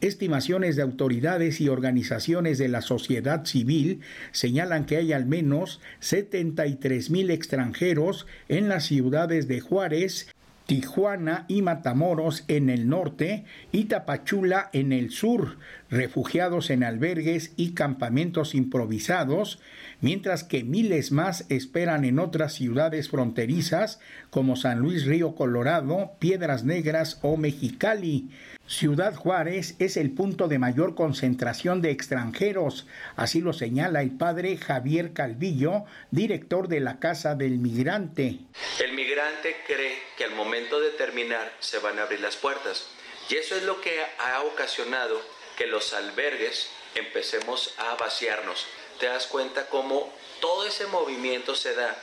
Estimaciones 0.00 0.76
de 0.76 0.82
autoridades 0.82 1.60
y 1.60 1.68
organizaciones 1.68 2.56
de 2.56 2.68
la 2.68 2.80
sociedad 2.80 3.44
civil 3.44 4.00
señalan 4.32 4.86
que 4.86 4.96
hay 4.96 5.12
al 5.12 5.26
menos 5.26 5.80
73 5.98 7.10
mil 7.10 7.30
extranjeros 7.30 8.26
en 8.48 8.70
las 8.70 8.86
ciudades 8.86 9.46
de 9.46 9.60
Juárez, 9.60 10.28
Tijuana 10.64 11.44
y 11.48 11.60
Matamoros 11.60 12.44
en 12.48 12.70
el 12.70 12.88
norte 12.88 13.44
y 13.72 13.84
Tapachula 13.84 14.70
en 14.72 14.92
el 14.92 15.10
sur, 15.10 15.58
refugiados 15.90 16.70
en 16.70 16.84
albergues 16.84 17.52
y 17.56 17.74
campamentos 17.74 18.54
improvisados, 18.54 19.58
mientras 20.00 20.44
que 20.44 20.62
miles 20.62 21.12
más 21.12 21.44
esperan 21.48 22.04
en 22.04 22.18
otras 22.18 22.54
ciudades 22.54 23.08
fronterizas 23.08 24.00
como 24.30 24.56
San 24.56 24.78
Luis 24.78 25.04
Río 25.04 25.34
Colorado, 25.34 26.12
Piedras 26.18 26.64
Negras 26.64 27.18
o 27.22 27.36
Mexicali. 27.36 28.30
Ciudad 28.66 29.16
Juárez 29.16 29.74
es 29.80 29.96
el 29.96 30.12
punto 30.12 30.46
de 30.46 30.60
mayor 30.60 30.94
concentración 30.94 31.82
de 31.82 31.90
extranjeros, 31.90 32.86
así 33.16 33.40
lo 33.40 33.52
señala 33.52 34.00
el 34.00 34.12
padre 34.12 34.56
Javier 34.56 35.12
Calvillo, 35.12 35.84
director 36.12 36.68
de 36.68 36.78
la 36.78 37.00
Casa 37.00 37.34
del 37.34 37.58
Migrante. 37.58 38.38
El 38.78 38.94
migrante 38.94 39.56
cree 39.66 39.98
que 40.16 40.24
al 40.24 40.36
momento 40.36 40.80
de 40.80 40.90
terminar 40.90 41.52
se 41.58 41.78
van 41.80 41.98
a 41.98 42.02
abrir 42.02 42.20
las 42.20 42.36
puertas 42.36 42.86
y 43.28 43.34
eso 43.34 43.56
es 43.56 43.64
lo 43.64 43.80
que 43.80 43.90
ha 44.18 44.42
ocasionado 44.42 45.20
que 45.60 45.66
los 45.66 45.92
albergues 45.92 46.70
empecemos 46.94 47.74
a 47.76 47.94
vaciarnos. 47.96 48.64
Te 48.98 49.04
das 49.04 49.26
cuenta 49.26 49.68
cómo 49.68 50.10
todo 50.40 50.64
ese 50.64 50.86
movimiento 50.86 51.54
se 51.54 51.74
da, 51.74 52.02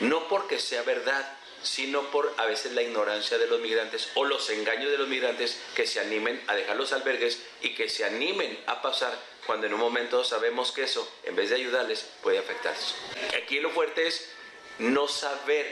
no 0.00 0.28
porque 0.28 0.58
sea 0.58 0.82
verdad, 0.82 1.30
sino 1.62 2.10
por 2.10 2.32
a 2.38 2.46
veces 2.46 2.72
la 2.72 2.80
ignorancia 2.80 3.36
de 3.36 3.48
los 3.48 3.60
migrantes 3.60 4.08
o 4.14 4.24
los 4.24 4.48
engaños 4.48 4.90
de 4.90 4.96
los 4.96 5.08
migrantes 5.08 5.60
que 5.74 5.86
se 5.86 6.00
animen 6.00 6.42
a 6.46 6.54
dejar 6.54 6.78
los 6.78 6.94
albergues 6.94 7.42
y 7.60 7.74
que 7.74 7.90
se 7.90 8.06
animen 8.06 8.58
a 8.66 8.80
pasar 8.80 9.12
cuando 9.44 9.66
en 9.66 9.74
un 9.74 9.80
momento 9.80 10.24
sabemos 10.24 10.72
que 10.72 10.84
eso, 10.84 11.06
en 11.24 11.36
vez 11.36 11.50
de 11.50 11.56
ayudarles, 11.56 12.08
puede 12.22 12.38
afectarles. 12.38 12.94
Aquí 13.42 13.60
lo 13.60 13.68
fuerte 13.72 14.06
es 14.06 14.30
no 14.78 15.06
saber 15.06 15.66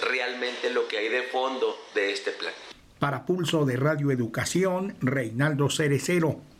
realmente 0.00 0.70
lo 0.70 0.88
que 0.88 0.96
hay 0.96 1.10
de 1.10 1.24
fondo 1.24 1.78
de 1.94 2.10
este 2.10 2.30
plan. 2.30 2.54
Para 2.98 3.26
Pulso 3.26 3.66
de 3.66 3.76
Radio 3.76 4.10
Educación, 4.10 4.96
Reinaldo 5.02 5.68
Cerecero. 5.68 6.53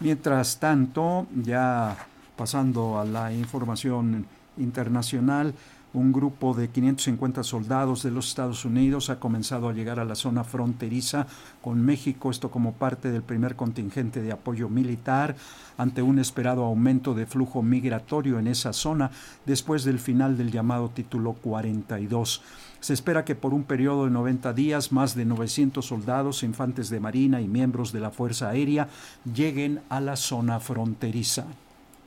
Mientras 0.00 0.58
tanto, 0.58 1.26
ya 1.34 1.96
pasando 2.36 2.98
a 2.98 3.04
la 3.04 3.32
información 3.32 4.26
internacional, 4.58 5.54
un 5.96 6.12
grupo 6.12 6.54
de 6.54 6.68
550 6.68 7.42
soldados 7.42 8.02
de 8.02 8.10
los 8.10 8.28
Estados 8.28 8.64
Unidos 8.64 9.08
ha 9.08 9.18
comenzado 9.18 9.68
a 9.68 9.72
llegar 9.72 9.98
a 9.98 10.04
la 10.04 10.14
zona 10.14 10.44
fronteriza 10.44 11.26
con 11.62 11.80
México, 11.80 12.30
esto 12.30 12.50
como 12.50 12.72
parte 12.72 13.10
del 13.10 13.22
primer 13.22 13.56
contingente 13.56 14.20
de 14.20 14.32
apoyo 14.32 14.68
militar 14.68 15.36
ante 15.78 16.02
un 16.02 16.18
esperado 16.18 16.64
aumento 16.64 17.14
de 17.14 17.26
flujo 17.26 17.62
migratorio 17.62 18.38
en 18.38 18.46
esa 18.46 18.72
zona 18.72 19.10
después 19.46 19.84
del 19.84 19.98
final 19.98 20.36
del 20.36 20.52
llamado 20.52 20.90
título 20.90 21.32
42. 21.32 22.42
Se 22.80 22.92
espera 22.92 23.24
que 23.24 23.34
por 23.34 23.54
un 23.54 23.64
periodo 23.64 24.04
de 24.04 24.10
90 24.10 24.52
días 24.52 24.92
más 24.92 25.14
de 25.14 25.24
900 25.24 25.84
soldados, 25.84 26.42
infantes 26.42 26.90
de 26.90 27.00
marina 27.00 27.40
y 27.40 27.48
miembros 27.48 27.92
de 27.92 28.00
la 28.00 28.10
Fuerza 28.10 28.50
Aérea 28.50 28.88
lleguen 29.24 29.80
a 29.88 30.00
la 30.00 30.16
zona 30.16 30.60
fronteriza. 30.60 31.46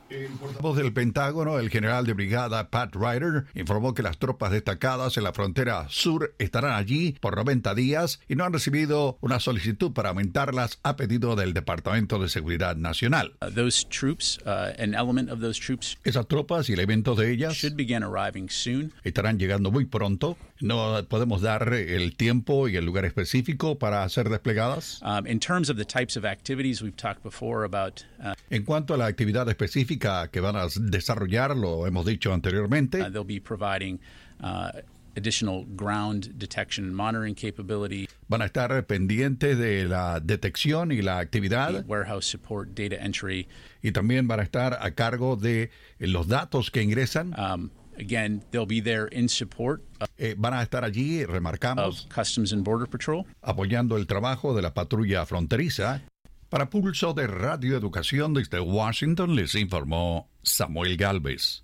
El 0.10 0.28
portavoz 0.39 0.76
del 0.76 0.91
Pentágono, 0.91 1.60
el 1.60 1.69
general 1.69 2.06
de 2.08 2.13
brigada 2.13 2.69
Pat 2.72 2.95
Ryder, 2.95 3.45
informó 3.54 3.93
que 3.93 4.02
las 4.02 4.17
tropas 4.17 4.52
destacadas 4.52 5.17
en 5.17 5.24
la 5.24 5.34
frontera 5.34 5.86
sur 5.89 6.34
estarán 6.39 6.74
allí 6.74 7.15
por 7.22 7.36
90 7.38 7.76
días 7.76 8.19
y 8.28 8.36
no 8.36 8.43
han 8.43 8.52
recibido 8.54 9.17
una 9.22 9.39
solicitud 9.39 9.93
para 9.93 10.10
aumentarlas 10.10 10.80
a 10.82 10.95
pedido 10.95 11.36
del 11.36 11.54
Departamento 11.54 12.17
de 12.17 12.28
Seguridad 12.28 12.76
Nacional. 12.76 13.34
Uh, 13.41 13.52
those 13.54 13.86
troops, 13.88 14.39
uh, 14.48 14.74
an 14.82 14.95
element 14.95 15.30
of 15.30 15.41
those 15.41 15.60
troops, 15.60 15.98
Esas 16.04 16.28
tropas 16.28 16.69
y 16.69 16.74
elementos 16.74 17.15
de 17.17 17.32
ellas 17.32 17.54
should 17.54 17.76
begin 17.78 18.02
arriving 18.04 18.50
soon. 18.50 18.91
estarán 19.04 19.38
llegando 19.38 19.69
muy 19.69 19.86
pronto. 19.86 20.38
No 20.62 21.02
podemos 21.08 21.41
dar 21.41 21.74
el 21.74 22.15
tiempo 22.17 22.67
y 22.67 22.76
el 22.76 22.86
lugar 22.86 23.06
específico 23.06 23.78
para 23.80 24.08
ser 24.10 24.30
desplegadas. 24.30 25.02
Um, 25.04 25.26
in 25.26 25.39
terms 25.39 25.69
of 25.69 25.78
the 25.78 25.86
types 25.86 26.17
of 26.17 26.26
activities 26.26 26.82
we've 26.82 26.98
talked 26.98 27.24
before 27.24 27.63
about. 27.63 28.06
Uh, 28.22 28.34
En 28.50 28.63
cuanto 28.65 28.93
a 28.93 28.98
la 28.98 29.06
actividad 29.08 29.48
específica 29.50 30.30
que 30.32 30.41
van 30.41 30.56
a 30.58 30.67
desarrollar, 30.67 31.56
lo 31.56 31.86
hemos 31.88 32.06
dicho 32.06 32.34
anteriormente, 32.34 33.02
uh, 33.02 33.10
they'll 33.10 33.24
be 33.24 33.39
providing 33.39 34.00
uh, 34.41 34.72
additional 35.15 35.65
ground 35.76 36.38
detection 36.38 36.86
and 36.86 36.95
monitoring 36.95 37.36
capability, 37.36 38.08
van 38.28 38.41
a 38.41 38.45
estar 38.45 38.86
pendientes 38.86 39.58
de 39.58 39.86
la 39.86 40.19
detección 40.19 40.91
y 40.91 41.02
la 41.02 41.19
actividad 41.19 41.86
warehouse 41.88 42.26
support, 42.26 42.69
data 42.76 42.95
entry. 42.98 43.48
y 43.82 43.91
también 43.91 44.28
van 44.28 44.39
a 44.39 44.43
estar 44.43 44.78
a 44.82 44.91
cargo 44.91 45.36
de 45.36 45.72
los 46.00 46.28
datos 46.28 46.69
que 46.69 46.82
ingresan. 46.84 47.34
Um, 47.39 47.69
again, 47.99 48.43
they'll 48.51 48.65
be 48.65 48.81
there 48.81 49.07
in 49.12 49.27
support 49.29 49.81
of, 49.99 50.09
Eh, 50.17 50.35
van 50.38 50.53
a 50.53 50.62
estar 50.63 50.83
allí, 50.83 51.25
remarcamos, 51.25 52.05
of 52.05 52.09
Customs 52.13 52.51
and 52.53 52.63
Border 52.63 52.88
Patrol. 52.88 53.25
apoyando 53.41 53.97
el 53.97 54.05
trabajo 54.07 54.53
de 54.55 54.62
la 54.62 54.73
patrulla 54.73 55.25
fronteriza. 55.25 56.01
Para 56.49 56.69
Pulso 56.69 57.13
de 57.13 57.27
Radio 57.27 57.77
Educación 57.77 58.33
desde 58.33 58.59
Washington 58.59 59.35
les 59.35 59.53
informó 59.53 60.29
Samuel 60.41 60.97
Galvez. 60.97 61.63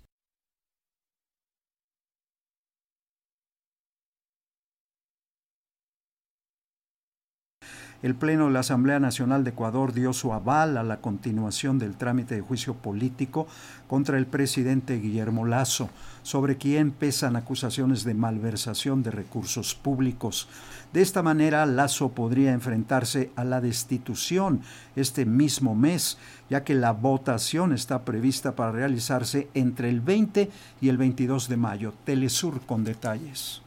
El 8.02 8.14
Pleno 8.14 8.46
de 8.46 8.52
la 8.52 8.60
Asamblea 8.60 9.00
Nacional 9.00 9.42
de 9.42 9.50
Ecuador 9.50 9.92
dio 9.94 10.12
su 10.12 10.32
aval 10.32 10.76
a 10.76 10.82
la 10.82 11.00
continuación 11.00 11.78
del 11.78 11.96
trámite 11.96 12.34
de 12.34 12.40
juicio 12.42 12.74
político 12.74 13.46
contra 13.88 14.18
el 14.18 14.26
presidente 14.26 14.98
Guillermo 14.98 15.46
Lazo, 15.46 15.88
sobre 16.26 16.56
quien 16.56 16.90
pesan 16.90 17.36
acusaciones 17.36 18.02
de 18.02 18.12
malversación 18.12 19.04
de 19.04 19.12
recursos 19.12 19.76
públicos. 19.76 20.48
De 20.92 21.00
esta 21.00 21.22
manera, 21.22 21.64
Lazo 21.66 22.08
podría 22.08 22.52
enfrentarse 22.52 23.30
a 23.36 23.44
la 23.44 23.60
destitución 23.60 24.60
este 24.96 25.24
mismo 25.24 25.76
mes, 25.76 26.18
ya 26.50 26.64
que 26.64 26.74
la 26.74 26.90
votación 26.90 27.72
está 27.72 28.04
prevista 28.04 28.56
para 28.56 28.72
realizarse 28.72 29.46
entre 29.54 29.88
el 29.88 30.00
20 30.00 30.50
y 30.80 30.88
el 30.88 30.96
22 30.96 31.48
de 31.48 31.56
mayo. 31.58 31.94
Telesur 32.04 32.60
con 32.62 32.82
detalles. 32.82 33.62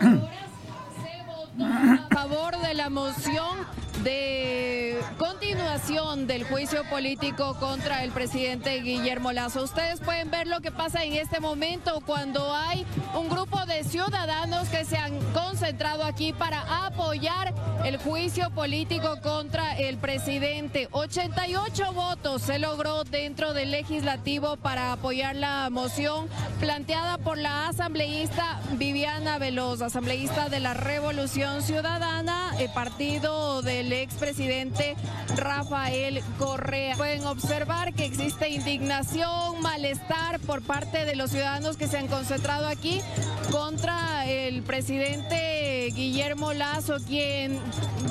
Horas 0.00 0.50
se 1.02 1.26
votó 1.26 1.64
a 1.64 2.08
favor 2.14 2.56
de 2.60 2.74
la 2.74 2.88
moción 2.88 3.69
de 4.02 4.98
continuación 5.18 6.26
del 6.26 6.44
juicio 6.44 6.84
político 6.88 7.56
contra 7.58 8.04
el 8.04 8.10
presidente 8.10 8.80
Guillermo 8.80 9.32
Lazo. 9.32 9.62
Ustedes 9.62 10.00
pueden 10.00 10.30
ver 10.30 10.46
lo 10.46 10.60
que 10.60 10.70
pasa 10.70 11.04
en 11.04 11.14
este 11.14 11.40
momento 11.40 12.00
cuando 12.06 12.54
hay 12.54 12.86
un 13.14 13.28
grupo 13.28 13.64
de 13.66 13.84
ciudadanos 13.84 14.68
que 14.68 14.84
se 14.84 14.96
han 14.96 15.18
concentrado 15.32 16.04
aquí 16.04 16.32
para 16.32 16.86
apoyar 16.86 17.54
el 17.84 17.96
juicio 17.96 18.50
político 18.50 19.20
contra 19.22 19.76
el 19.78 19.96
presidente. 19.96 20.88
88 20.92 21.92
votos 21.92 22.42
se 22.42 22.58
logró 22.58 23.04
dentro 23.04 23.54
del 23.54 23.70
legislativo 23.70 24.56
para 24.56 24.92
apoyar 24.92 25.36
la 25.36 25.68
moción 25.70 26.28
planteada 26.58 27.18
por 27.18 27.38
la 27.38 27.68
asambleísta 27.68 28.60
Viviana 28.72 29.38
Veloz, 29.38 29.82
asambleísta 29.82 30.48
de 30.48 30.60
la 30.60 30.74
Revolución 30.74 31.62
Ciudadana, 31.62 32.54
el 32.58 32.70
partido 32.70 33.62
del 33.62 33.92
expresidente 33.92 34.96
Rafael 35.36 36.22
Correa. 36.38 36.96
Pueden 36.96 37.26
observar 37.26 37.94
que 37.94 38.04
existe 38.04 38.48
indignación, 38.48 39.60
malestar 39.62 40.40
por 40.40 40.62
parte 40.62 41.04
de 41.04 41.16
los 41.16 41.30
ciudadanos 41.30 41.76
que 41.76 41.88
se 41.88 41.98
han 41.98 42.08
concentrado 42.08 42.66
aquí 42.66 43.00
contra 43.50 44.26
el 44.26 44.62
presidente 44.62 45.90
Guillermo 45.94 46.52
Lazo, 46.52 46.96
quien 47.06 47.60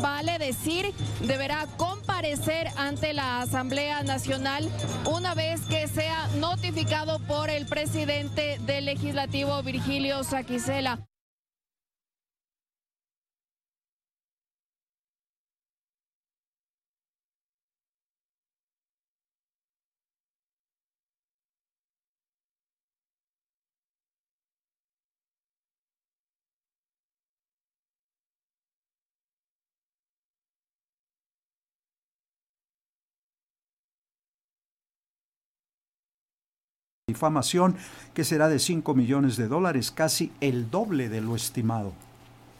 vale 0.01 0.37
decir 0.39 0.93
deberá 1.21 1.67
comparecer 1.77 2.67
ante 2.77 3.13
la 3.13 3.41
Asamblea 3.41 4.03
Nacional 4.03 4.69
una 5.05 5.33
vez 5.33 5.61
que 5.61 5.87
sea 5.87 6.27
notificado 6.37 7.19
por 7.19 7.49
el 7.49 7.65
presidente 7.65 8.57
del 8.65 8.85
legislativo 8.85 9.61
Virgilio 9.63 10.23
Saquicela. 10.23 11.05
Difamación 37.09 37.75
que 38.13 38.23
será 38.23 38.47
de 38.47 38.59
5 38.59 38.93
millones 38.93 39.35
de 39.35 39.47
dólares, 39.47 39.91
casi 39.91 40.31
el 40.39 40.71
doble 40.71 41.09
de 41.09 41.21
lo 41.21 41.35
estimado. 41.35 41.91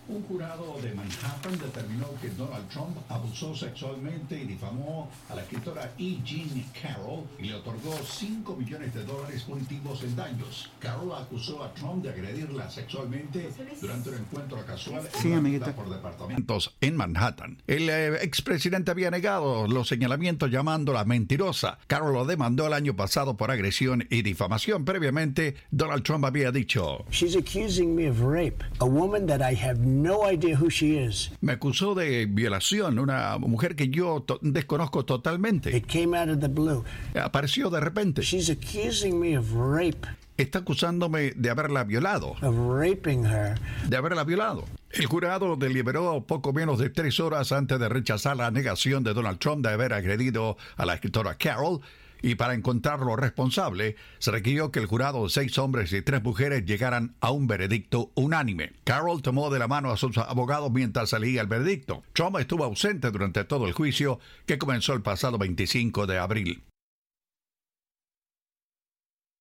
Un 0.10 0.24
jurado 0.24 0.76
de 0.82 0.92
Manhattan 0.96 1.60
determinó 1.60 2.08
que 2.20 2.30
Donald 2.30 2.68
Trump 2.70 2.98
abusó 3.10 3.56
sexualmente 3.56 4.40
y 4.42 4.46
difamó 4.48 5.08
a 5.30 5.36
la 5.36 5.44
escritora 5.44 5.92
E. 6.00 6.18
Jean 6.26 6.66
Carroll 6.82 7.26
y 7.38 7.44
le 7.44 7.54
otorgó 7.54 7.96
5 8.04 8.56
millones 8.56 8.92
de 8.96 9.04
dólares 9.04 9.44
punitivos 9.44 10.02
en 10.04 10.16
daños. 10.16 10.72
Carroll 10.80 11.14
acusó 11.14 11.64
a 11.64 11.72
Trump 11.76 12.04
de 12.04 12.10
agredirla 12.10 12.72
sexualmente 12.72 13.52
durante 13.80 14.10
un 14.10 14.16
encuentro 14.16 14.66
casual 14.66 15.08
en 15.24 15.60
por 15.76 15.90
departamentos 15.90 16.76
en 16.82 16.98
Manhattan. 16.98 17.62
El 17.68 17.88
eh, 17.90 18.24
expresidente 18.24 18.90
había 18.90 19.12
negado 19.12 19.68
los 19.68 19.88
señalamientos 19.88 20.50
llamándola 20.50 21.06
mentirosa. 21.06 21.78
Carroll 21.86 22.14
lo 22.14 22.26
demandó 22.26 22.66
el 22.66 22.74
año 22.74 22.96
pasado 22.96 23.38
por 23.38 23.52
agresión 23.52 24.08
y 24.10 24.24
difamación. 24.24 24.86
Previamente, 24.86 25.56
Donald 25.70 26.02
Trump 26.02 26.26
había 26.26 26.52
dicho: 26.52 27.06
She's 27.12 27.36
accusing 27.36 27.94
me 27.94 28.10
of 28.10 28.22
rape. 28.22 28.64
A 28.80 28.86
woman 28.86 29.28
that 29.28 29.42
I 29.42 29.56
have 29.56 29.80
no 30.02 30.30
idea 30.30 30.58
who 30.58 30.70
she 30.70 30.98
is. 30.98 31.32
Me 31.42 31.54
acusó 31.54 31.96
de 31.96 32.26
violación, 32.26 33.00
una 33.00 33.38
mujer 33.38 33.76
que 33.76 33.90
yo 33.90 34.22
to 34.22 34.40
desconozco 34.42 35.06
totalmente. 35.06 35.76
It 35.76 35.86
came 35.88 36.18
out 36.18 36.30
of 36.30 36.40
the 36.40 36.48
blue. 36.48 36.84
Apareció 37.16 37.70
de 37.70 37.80
repente. 37.80 38.22
She's 38.22 38.50
accusing 38.50 39.20
me 39.20 39.38
of 39.38 39.52
rape. 39.54 40.08
Está 40.38 40.60
acusándome 40.60 41.32
de 41.36 41.50
haberla 41.50 41.84
violado. 41.84 42.32
Of 42.42 42.56
raping 42.56 43.26
her. 43.26 43.60
De 43.90 43.98
haberla 43.98 44.24
violado. 44.24 44.64
El 44.92 45.06
jurado 45.06 45.56
deliberó 45.56 46.26
poco 46.26 46.54
menos 46.54 46.80
de 46.80 46.90
tres 46.90 47.20
horas 47.20 47.52
antes 47.52 47.80
de 47.80 47.90
rechazar 47.90 48.38
la 48.38 48.50
negación 48.50 49.04
de 49.04 49.14
Donald 49.14 49.38
Trump 49.38 49.66
de 49.66 49.74
haber 49.74 49.94
agredido 49.94 50.58
a 50.78 50.86
la 50.86 50.96
escritora 50.96 51.36
Carol 51.36 51.82
y 52.22 52.36
para 52.36 52.54
encontrarlo 52.54 53.16
responsable, 53.16 53.96
se 54.20 54.32
requirió 54.32 54.72
que 54.72 54.80
el 54.80 54.86
jurado 54.86 55.24
de 55.24 55.30
seis 55.30 55.58
hombres 55.58 55.94
y 55.94 56.02
tres 56.02 56.24
mujeres 56.24 56.66
llegaran 56.66 57.16
a 57.20 57.32
un 57.32 57.48
veredicto 57.48 58.12
unánime. 58.16 58.74
Carroll 58.84 59.22
tomó 59.22 59.50
de 59.50 59.60
la 59.60 59.68
mano 59.68 59.92
a 59.92 59.98
sus 59.98 60.18
abogados 60.18 60.72
mientras 60.72 61.10
salía 61.10 61.42
el 61.42 61.48
veredicto. 61.48 62.04
Trump 62.14 62.38
estuvo 62.38 62.64
ausente 62.64 63.12
durante 63.12 63.44
todo 63.44 63.68
el 63.68 63.74
juicio, 63.74 64.20
que 64.46 64.58
comenzó 64.58 64.94
el 64.94 65.02
pasado 65.02 65.38
25 65.38 66.08
de 66.08 66.18
abril. 66.18 66.64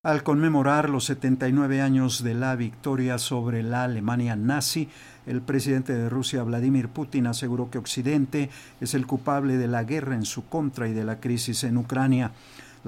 Al 0.05 0.23
conmemorar 0.23 0.89
los 0.91 1.07
79 1.07 1.83
años 1.83 2.23
de 2.23 2.33
la 2.33 2.55
victoria 2.55 3.19
sobre 3.19 3.65
la 3.65 3.83
Alemania 3.83 4.37
nazi, 4.37 4.89
el 5.27 5.43
presidente 5.43 5.93
de 5.93 6.09
Rusia, 6.09 6.45
Vladimir 6.45 6.89
Putin, 6.89 7.27
aseguró 7.27 7.69
que 7.69 7.79
Occidente 7.79 8.49
es 8.81 8.95
el 8.95 9.09
culpable 9.09 9.57
de 9.57 9.67
la 9.67 9.83
guerra 9.83 10.15
en 10.15 10.25
su 10.25 10.49
contra 10.49 10.89
y 10.89 10.93
de 10.93 11.05
la 11.05 11.19
crisis 11.19 11.65
en 11.65 11.77
Ucrania. 11.77 12.31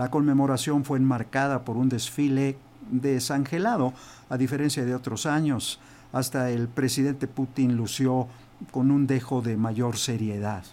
La 0.00 0.10
conmemoración 0.10 0.82
fue 0.82 0.96
enmarcada 0.96 1.62
por 1.62 1.76
un 1.76 1.90
desfile 1.90 2.56
desangelado, 2.90 3.92
a 4.30 4.38
diferencia 4.38 4.86
de 4.86 4.94
otros 4.94 5.26
años. 5.26 5.78
Hasta 6.14 6.48
el 6.48 6.68
presidente 6.68 7.26
Putin 7.26 7.76
lució 7.76 8.26
con 8.70 8.90
un 8.90 9.06
dejo 9.06 9.42
de 9.42 9.58
mayor 9.58 9.98
seriedad. 9.98 10.64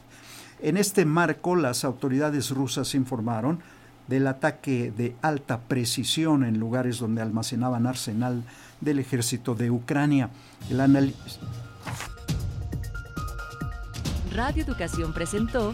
En 0.62 0.78
este 0.78 1.04
marco, 1.04 1.58
las 1.58 1.84
autoridades 1.84 2.52
rusas 2.52 2.96
informaron 2.96 3.60
del 4.08 4.28
ataque 4.28 4.94
de 4.96 5.14
alta 5.22 5.60
precisión 5.60 6.46
en 6.46 6.58
lugares 6.58 7.00
donde 7.00 7.22
almacenaban 7.22 7.86
arsenal 7.86 8.46
del 8.80 9.00
ejército 9.00 9.56
de 9.56 9.70
Ucrania. 9.70 10.30
Radio 14.34 14.64
Educación 14.64 15.12
presentó 15.12 15.74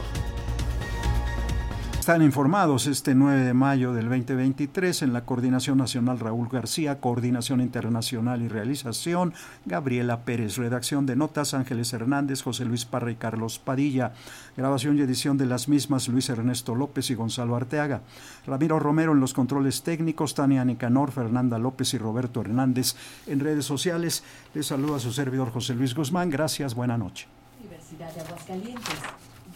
Están 2.11 2.23
informados 2.23 2.87
este 2.87 3.15
9 3.15 3.39
de 3.39 3.53
mayo 3.53 3.93
del 3.93 4.09
2023 4.09 5.03
en 5.03 5.13
la 5.13 5.23
Coordinación 5.23 5.77
Nacional 5.77 6.19
Raúl 6.19 6.49
García, 6.49 6.99
Coordinación 6.99 7.61
Internacional 7.61 8.41
y 8.41 8.49
Realización, 8.49 9.33
Gabriela 9.65 10.25
Pérez, 10.25 10.57
redacción 10.57 11.05
de 11.05 11.15
notas 11.15 11.53
Ángeles 11.53 11.93
Hernández, 11.93 12.41
José 12.41 12.65
Luis 12.65 12.83
Parra 12.83 13.13
y 13.13 13.15
Carlos 13.15 13.59
Padilla, 13.59 14.11
grabación 14.57 14.97
y 14.97 15.01
edición 15.03 15.37
de 15.37 15.45
las 15.45 15.69
mismas 15.69 16.09
Luis 16.09 16.27
Ernesto 16.27 16.75
López 16.75 17.09
y 17.11 17.15
Gonzalo 17.15 17.55
Arteaga, 17.55 18.01
Ramiro 18.45 18.77
Romero 18.77 19.13
en 19.13 19.21
los 19.21 19.33
controles 19.33 19.81
técnicos, 19.81 20.35
Tania 20.35 20.65
Nicanor, 20.65 21.13
Fernanda 21.13 21.59
López 21.59 21.93
y 21.93 21.97
Roberto 21.97 22.41
Hernández 22.41 22.93
en 23.25 23.39
redes 23.39 23.63
sociales. 23.63 24.25
Les 24.53 24.67
saluda 24.67 24.99
su 24.99 25.13
servidor 25.13 25.49
José 25.53 25.75
Luis 25.75 25.95
Guzmán. 25.95 26.29
Gracias, 26.29 26.75
buena 26.75 26.97
noche. 26.97 27.29
Universidad 27.61 28.13
de 28.13 28.19
Aguascalientes. 28.19 28.99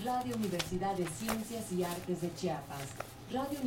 Radio 0.05 0.35
Universidad 0.35 0.95
de 0.95 1.07
Ciencias 1.07 1.71
y 1.71 1.83
Artes 1.83 2.21
de 2.21 2.31
Chiapas. 2.35 2.89
Radio 3.33 3.57